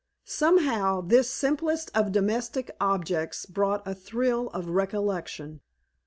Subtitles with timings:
[0.25, 5.59] Somehow, this simplest of domestic objects brought a thrill of recollection.